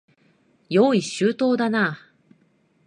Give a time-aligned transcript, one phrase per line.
[0.69, 1.99] 用意周到だな。